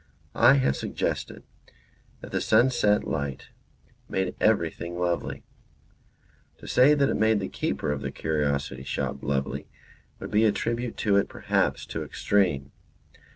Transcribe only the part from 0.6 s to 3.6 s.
suggested that the sunset light